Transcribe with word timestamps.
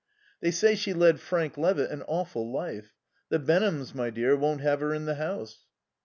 "They 0.39 0.49
say 0.49 0.73
she 0.73 0.93
led 0.93 1.19
Frank 1.19 1.57
Levitt 1.59 1.91
an 1.91 2.01
awful 2.07 2.51
life. 2.51 2.95
The 3.29 3.37
Benhams, 3.37 3.93
my 3.93 4.09
dear, 4.09 4.35
won't 4.35 4.61
have 4.61 4.79
her 4.79 4.95
in 4.95 5.05
the 5.05 5.13
house." 5.13 5.67